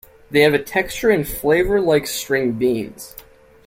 [0.31, 3.15] They have a texture and flavor like string beans.